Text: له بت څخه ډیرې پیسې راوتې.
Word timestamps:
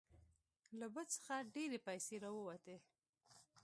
له 0.79 0.87
بت 0.93 1.07
څخه 1.17 1.35
ډیرې 1.53 1.79
پیسې 1.87 2.15
راوتې. 2.23 2.77